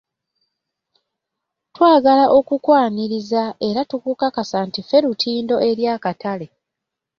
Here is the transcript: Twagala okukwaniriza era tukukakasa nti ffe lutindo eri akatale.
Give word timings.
Twagala 1.75 2.25
okukwaniriza 2.37 3.43
era 3.67 3.81
tukukakasa 3.89 4.57
nti 4.67 4.79
ffe 4.83 4.97
lutindo 5.03 5.55
eri 5.69 5.83
akatale. 5.95 6.47